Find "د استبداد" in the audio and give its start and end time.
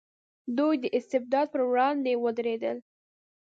0.83-1.47